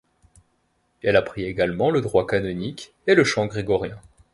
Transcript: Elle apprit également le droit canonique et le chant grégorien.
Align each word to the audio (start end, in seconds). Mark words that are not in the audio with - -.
Elle 1.03 1.15
apprit 1.15 1.43
également 1.43 1.91
le 1.91 2.01
droit 2.01 2.25
canonique 2.25 2.91
et 3.05 3.13
le 3.13 3.23
chant 3.23 3.45
grégorien. 3.45 3.99